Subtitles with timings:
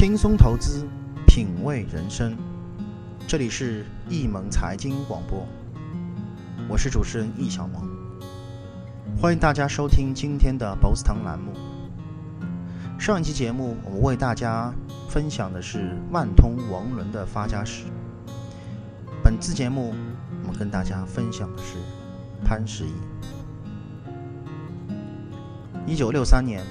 [0.00, 0.88] 轻松投资，
[1.26, 2.34] 品味人生。
[3.28, 5.46] 这里是易盟财经广播，
[6.70, 7.86] 我是主持人易小萌，
[9.20, 11.52] 欢迎大家收听今天的 BOSS 堂栏目。
[12.98, 14.72] 上一期节目，我们为大家
[15.10, 17.84] 分享的是万通王伦的发家史。
[19.22, 19.94] 本次节目，
[20.44, 21.74] 我们跟大家分享的是
[22.42, 22.94] 潘石屹。
[25.86, 26.64] 一九六三年，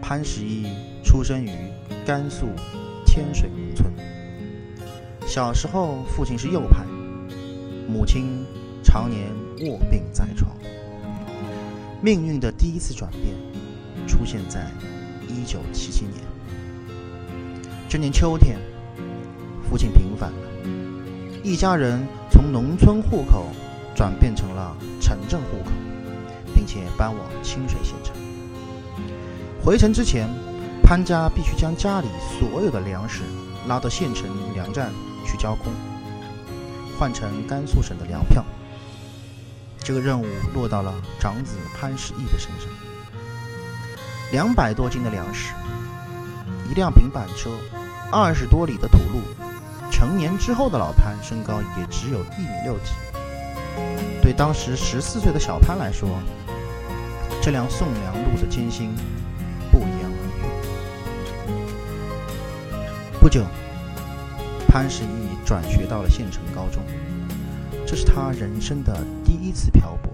[0.00, 0.68] 潘石屹
[1.04, 1.50] 出生于
[2.06, 2.48] 甘肃
[3.06, 3.92] 天水农村。
[5.26, 6.84] 小时候，父亲是右派，
[7.88, 8.44] 母亲
[8.82, 10.50] 常年卧病在床。
[12.02, 13.34] 命运的第一次转变
[14.08, 14.66] 出现在
[15.28, 16.16] 一九七七年。
[17.88, 18.58] 这年秋天，
[19.68, 20.38] 父亲平反了，
[21.44, 22.00] 一家人
[22.30, 23.46] 从农村户口
[23.94, 25.70] 转变成了城镇户口，
[26.54, 28.16] 并且搬往清水县城。
[29.62, 30.28] 回城之前，
[30.90, 33.22] 潘家必须将家里所有的粮食
[33.68, 34.90] 拉到县城粮站。
[35.24, 35.72] 去交空，
[36.98, 38.44] 换成甘肃省的粮票。
[39.78, 42.68] 这个任务落到了长子潘石屹的身上。
[44.32, 45.52] 两百多斤的粮食，
[46.68, 47.50] 一辆平板车，
[48.10, 49.22] 二十多里的土路。
[49.92, 52.90] 成年之后的老潘身高也只有一米六几。
[54.20, 56.08] 对当时十四岁的小潘来说，
[57.40, 58.92] 这辆送粮路的艰辛
[63.20, 63.44] 不久。
[64.66, 66.82] 潘石屹转学到了县城高中，
[67.86, 70.10] 这是他人生的第一次漂泊。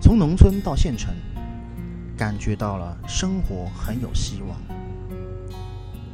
[0.00, 1.12] 从农村到县城，
[2.16, 4.56] 感觉到了生活很有希望。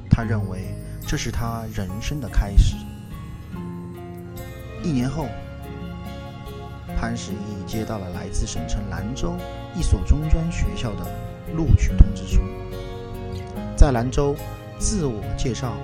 [0.08, 0.74] 他认为
[1.06, 2.74] 这是他人生的开始。
[4.82, 5.26] 一年后，
[6.96, 9.36] 潘石屹接到了来自省城兰州
[9.74, 11.04] 一所中专学校的
[11.54, 12.40] 录取通知书，
[13.76, 14.34] 在兰州
[14.78, 15.74] 自我介绍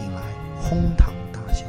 [0.00, 0.22] 引来。
[0.60, 1.66] 哄堂大笑。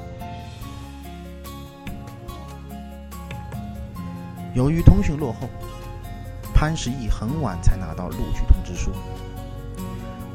[4.54, 5.50] 由于通讯落后，
[6.54, 8.92] 潘石屹很晚才拿到录取通知书。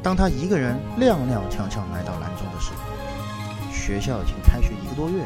[0.02, 5.24] 当他一个人踉踉跄跄来到兰州的时候，学校已经开学一个多月。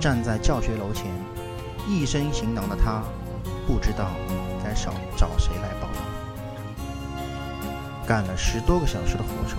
[0.00, 1.06] 站在教学楼前，
[1.86, 3.04] 一身行囊的他，
[3.68, 4.10] 不知道
[4.64, 6.17] 该找找谁来报到。
[8.08, 9.58] 赶了十多个小时的火车，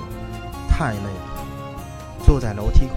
[0.68, 1.46] 太累了。
[2.26, 2.96] 坐在楼梯口，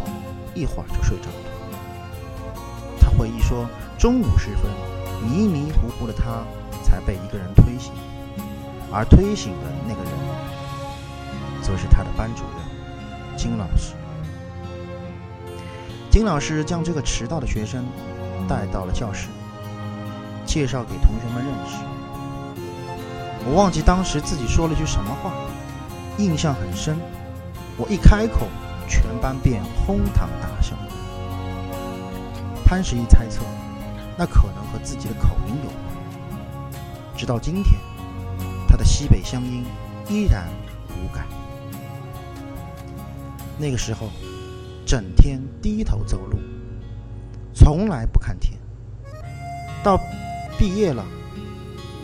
[0.54, 2.56] 一会儿就睡着了。
[2.98, 3.66] 他回忆说，
[3.98, 4.70] 中午时分，
[5.28, 6.42] 迷迷糊糊的他
[6.82, 7.92] 才被一个人推醒，
[8.90, 10.12] 而推醒的那个人，
[11.60, 13.92] 则是他的班主任金老师。
[16.10, 17.84] 金老师将这个迟到的学生
[18.48, 19.28] 带到了教室，
[20.46, 21.76] 介绍给同学们认识。
[23.46, 25.32] 我忘记当时自己说了句什么话，
[26.18, 26.96] 印象很深。
[27.76, 28.48] 我一开口。
[28.88, 30.76] 全班便哄堂大笑。
[32.62, 33.42] 潘石屹猜测，
[34.18, 36.76] 那可能和自己的口音有关。
[37.16, 37.80] 直到今天，
[38.68, 39.64] 他的西北乡音
[40.10, 40.46] 依然
[40.90, 41.24] 无改。
[43.56, 44.10] 那个时候，
[44.84, 46.38] 整天低头走路，
[47.54, 48.58] 从来不看天。
[49.82, 49.98] 到
[50.58, 51.02] 毕业了，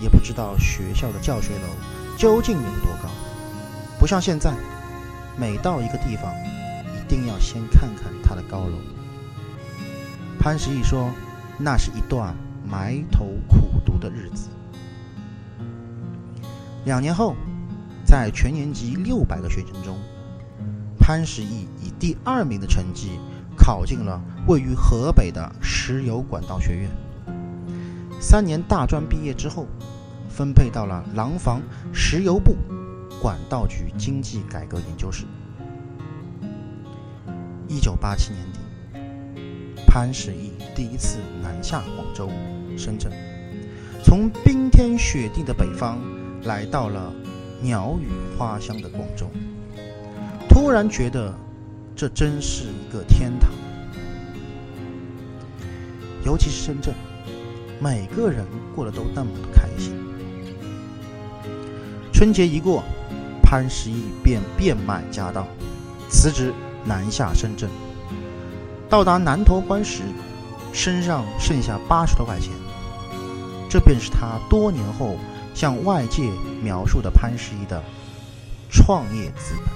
[0.01, 1.69] 也不知道学校的教学楼
[2.17, 3.09] 究竟有多高。
[3.99, 4.55] 不像现在，
[5.37, 6.33] 每到一个地方。
[6.95, 8.75] 一定要先看看它的高楼。
[10.39, 11.11] 潘石屹说
[11.57, 12.37] ：“那是一段
[12.71, 14.51] 埋头苦读的日子。”
[16.85, 17.35] 两年后，
[18.05, 19.97] 在全年级六百个学生中，
[20.99, 23.19] 潘石屹以第二名的成绩
[23.57, 26.91] 考进了位于河北的石油管道学院。
[28.21, 29.67] 三年大专毕业之后，
[30.29, 31.63] 分配到了廊坊
[31.93, 32.57] 石油部
[33.23, 35.25] 管道局经济改革研究室。
[37.69, 38.59] 一九八七年底，
[39.87, 42.31] 潘石屹第一次南下广州、
[42.77, 43.13] 深圳，
[44.03, 45.99] 从冰天雪地的北方
[46.43, 47.13] 来到了
[47.63, 49.31] 鸟语花香的广州，
[50.49, 51.33] 突然觉得
[51.95, 53.51] 这真是一个天堂。
[56.25, 56.93] 尤其是深圳，
[57.81, 58.45] 每个人
[58.75, 59.95] 过得都那么的开心。
[62.13, 62.83] 春节一过，
[63.43, 65.47] 潘石屹便变卖家当，
[66.09, 66.53] 辞职。
[66.85, 67.69] 南下深圳，
[68.89, 70.05] 到达南头关时，
[70.73, 72.51] 身上剩下八十多块钱。
[73.69, 75.17] 这便是他多年后
[75.55, 76.31] 向外界
[76.63, 77.83] 描述的潘石屹的
[78.71, 79.75] 创业资本。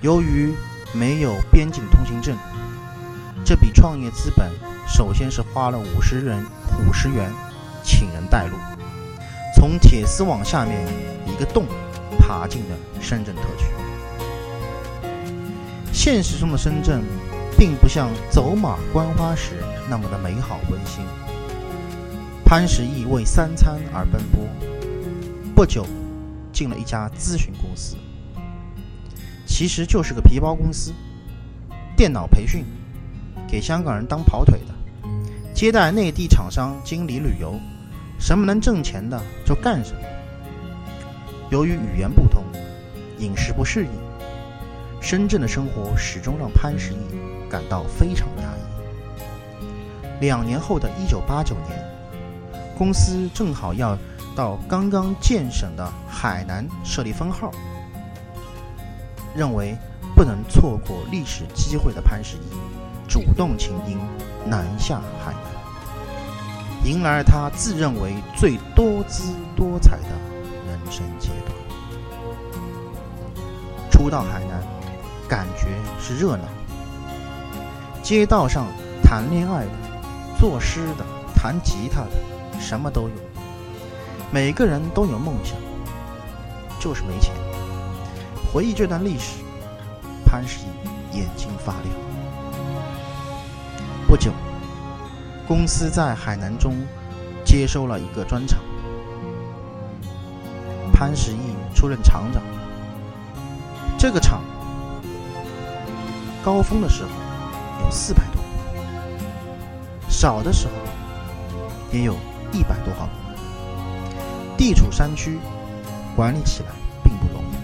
[0.00, 0.54] 由于
[0.94, 2.34] 没有边境通行证，
[3.44, 4.50] 这笔创业资本
[4.86, 6.44] 首先是花了五十人
[6.88, 7.32] 五十元
[7.82, 8.56] 请人带路，
[9.54, 10.86] 从铁丝网下面
[11.26, 11.64] 一个洞。
[12.16, 13.66] 爬进了深圳特区。
[15.92, 17.02] 现实中的深圳，
[17.58, 19.56] 并不像走马观花时
[19.90, 21.04] 那么的美好温馨。
[22.44, 24.46] 潘石屹为三餐而奔波，
[25.54, 25.84] 不久
[26.52, 27.96] 进了一家咨询公司，
[29.44, 30.94] 其实就是个皮包公司，
[31.96, 32.64] 电脑培训，
[33.48, 34.73] 给香港人当跑腿的，
[35.54, 37.54] 接待内地厂商经理旅游，
[38.18, 40.00] 什么能挣钱的就干什么。
[41.48, 42.42] 由于语言不通，
[43.18, 43.90] 饮食不适应，
[45.00, 46.96] 深圳的生活始终让潘石屹
[47.48, 50.20] 感到非常压抑。
[50.20, 51.84] 两年后的一九八九年。
[52.76, 53.96] 公司正好要
[54.34, 57.52] 到刚刚建省的海南设立分号，
[59.32, 59.76] 认为
[60.16, 62.50] 不能错过历史机会的潘石屹，
[63.08, 63.96] 主动请缨
[64.46, 70.08] 南下海南，迎来了他自认为最多姿多彩的
[70.66, 71.54] 人生阶段。
[73.90, 74.62] 初到海南，
[75.28, 75.68] 感觉
[76.00, 76.44] 是热闹，
[78.02, 78.66] 街道上
[79.02, 79.70] 谈恋爱的、
[80.38, 81.04] 作诗的、
[81.34, 82.10] 弹吉他的。
[82.60, 83.14] 什么都有，
[84.30, 85.56] 每个人都有梦想，
[86.78, 87.34] 就是没钱。
[88.52, 89.38] 回忆这段历史，
[90.24, 90.60] 潘石
[91.12, 92.13] 屹眼睛发亮。
[94.14, 94.30] 不久，
[95.48, 96.76] 公司在海南中
[97.44, 98.60] 接收了一个砖厂，
[100.92, 102.40] 潘石屹出任厂长。
[103.98, 104.40] 这个厂
[106.44, 107.08] 高峰的时候
[107.84, 108.40] 有四百多，
[110.08, 110.72] 少的时候
[111.90, 112.14] 也有。
[112.52, 113.36] 一百多号工人，
[114.56, 115.40] 地处山区，
[116.14, 116.68] 管理起来
[117.02, 117.54] 并不容易。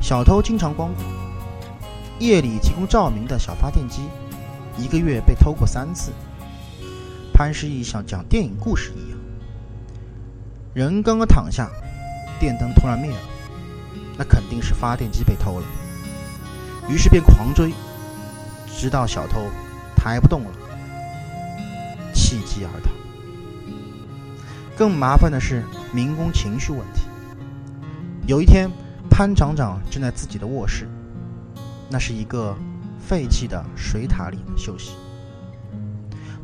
[0.00, 1.02] 小偷经常光顾，
[2.18, 4.02] 夜里提供照明的小发电机，
[4.78, 6.12] 一个月被偷过三次。
[7.32, 9.18] 潘石屹像讲电影故事一样，
[10.72, 11.70] 人刚刚躺下，
[12.40, 13.18] 电灯突然灭了，
[14.16, 15.66] 那肯定是发电机被偷了。
[16.88, 17.74] 于是便狂追，
[18.74, 19.50] 直到小偷
[19.94, 20.50] 抬不动了。
[22.14, 22.90] 弃机而逃。
[24.74, 27.02] 更麻烦的是民工情绪问题。
[28.26, 28.70] 有一天，
[29.10, 30.88] 潘厂长正在自己的卧室，
[31.88, 32.56] 那是一个
[32.98, 34.92] 废弃的水塔里休息。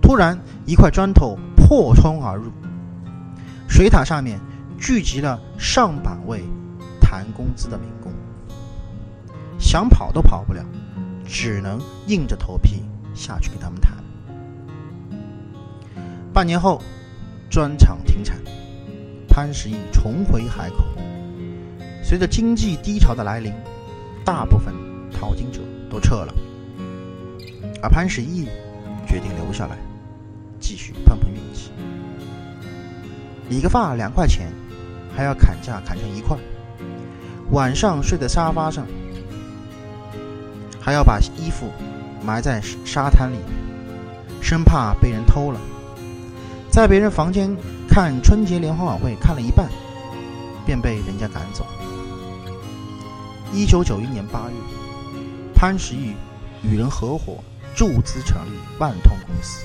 [0.01, 2.51] 突然，一块砖头破窗而入，
[3.69, 4.39] 水塔上面
[4.79, 6.43] 聚集了上百位
[7.01, 8.13] 谈工资的民工，
[9.59, 10.65] 想跑都跑不了，
[11.25, 12.83] 只能硬着头皮
[13.15, 13.97] 下去跟他们谈。
[16.33, 16.81] 半年后，
[17.49, 18.39] 砖厂停产，
[19.29, 20.85] 潘石屹重回海口。
[22.03, 23.53] 随着经济低潮的来临，
[24.25, 24.75] 大部分
[25.23, 26.35] 淘金者都撤了，
[27.81, 28.49] 而潘石屹
[29.07, 29.79] 决定留下来，
[30.59, 31.71] 继续碰碰运气。
[33.49, 34.53] 理个发两块钱，
[35.15, 36.37] 还要砍价砍成一块。
[37.53, 38.85] 晚上睡在沙发上，
[40.81, 41.71] 还要把衣服
[42.27, 43.37] 埋在沙滩里，
[44.41, 45.61] 生怕被人偷了。
[46.69, 47.57] 在别人房间
[47.89, 49.69] 看春节联欢晚会，看了一半，
[50.67, 51.65] 便被人家赶走。
[53.53, 54.55] 一九九一年八月，
[55.63, 56.17] 潘石屹
[56.65, 57.39] 与人合伙
[57.73, 59.65] 注资成立万通公司，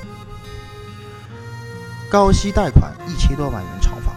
[2.07, 4.13] 高息贷款一千多万元炒房。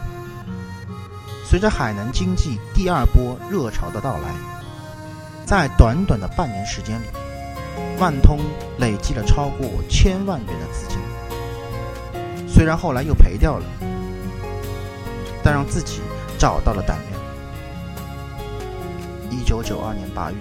[1.42, 4.28] 随着海南经济第二波热潮的到来，
[5.46, 7.06] 在短短的半年时间里，
[7.98, 8.40] 万通
[8.78, 10.98] 累积了超过千万元的资金。
[12.46, 13.64] 虽然后来又赔掉了，
[15.42, 16.02] 但让自己
[16.38, 17.18] 找到了胆量。
[19.30, 20.36] 一九九二年八月，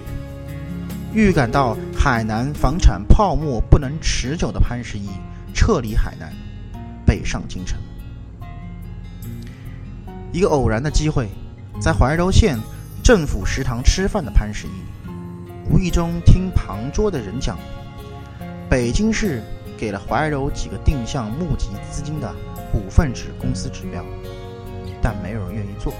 [1.12, 5.08] 预感到海南房产泡沫不能持久的潘石屹
[5.54, 6.32] 撤离海南，
[7.04, 7.78] 北上京城。
[10.32, 11.28] 一个偶然的机会，
[11.80, 12.58] 在怀柔县
[13.02, 14.70] 政府食堂吃饭的潘石屹，
[15.70, 17.58] 无意中听旁桌的人讲，
[18.68, 19.42] 北京市。
[19.78, 22.30] 给了怀柔几个定向募集资金的
[22.70, 24.04] 股份制公司指标，
[25.00, 25.94] 但没有人愿意做。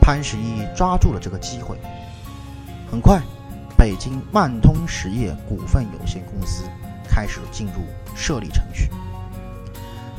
[0.00, 1.76] 潘石屹抓住了这个机会，
[2.90, 3.20] 很快，
[3.76, 6.64] 北京万通实业股份有限公司
[7.06, 7.82] 开始进入
[8.16, 8.88] 设立程序。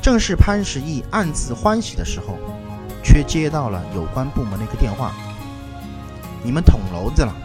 [0.01, 2.38] 正是潘石屹暗自欢喜的时候，
[3.03, 5.13] 却接到了有关部门的一个电话
[6.43, 7.35] ：“你们捅娄子了。”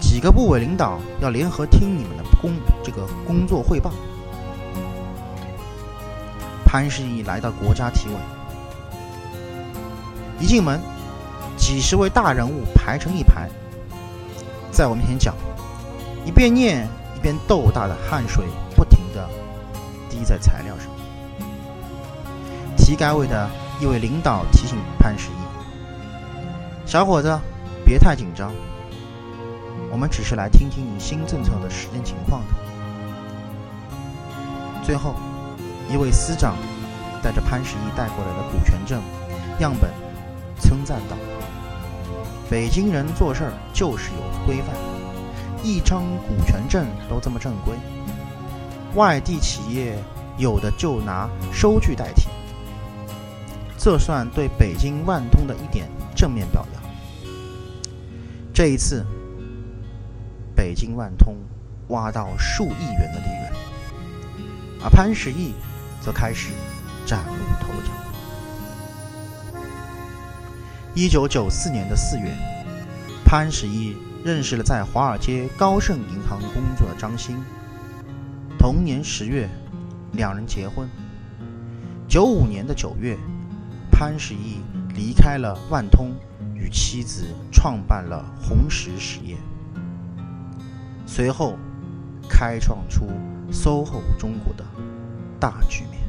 [0.00, 3.90] 几个部委领导要联合听你们的工这个工作汇报。
[6.64, 8.14] 潘石屹来到国家体委，
[10.38, 10.80] 一进门，
[11.56, 13.48] 几十位大人物排成一排，
[14.74, 15.34] 在我面前讲，
[16.26, 19.28] 一边念一边豆大的汗水不停的
[20.10, 20.88] 滴在材料上。
[22.76, 23.48] 体改委的
[23.80, 25.34] 一位领导提醒潘石屹。
[26.84, 27.38] 小伙子，
[27.84, 28.52] 别太紧张，
[29.92, 32.48] 我们只是来听听你新政策的实践情况的。
[34.82, 35.14] 最后，
[35.88, 36.56] 一位司长
[37.22, 39.00] 带着潘石屹带过来的股权证
[39.60, 39.88] 样本，
[40.60, 41.16] 称赞道
[42.50, 44.76] ：“北京人做事儿就是有规范，
[45.62, 47.74] 一张股权证都这么正规。
[48.94, 49.98] 外地企业
[50.36, 52.28] 有的就拿收据代替，
[53.78, 56.82] 这算对北京万通的一点正面表扬。
[58.52, 59.04] 这一次，
[60.54, 61.34] 北京万通
[61.88, 63.52] 挖到数亿元的利润。”
[64.84, 65.54] 而潘石屹
[66.00, 66.50] 则开始
[67.06, 67.90] 崭露头角。
[70.96, 72.30] 一九九四年的四月，
[73.24, 77.36] 潘石屹认识了在华尔街高盛银行工作的张欣。
[78.56, 79.48] 同年十月，
[80.12, 80.88] 两人结婚。
[82.06, 83.18] 九五年的九月，
[83.90, 84.60] 潘石屹
[84.94, 86.12] 离开了万通，
[86.54, 89.36] 与妻子创办了红石实业。
[91.06, 91.58] 随后，
[92.28, 93.08] 开创出。
[93.52, 94.64] SOHO 中国的
[95.38, 96.03] 大局面。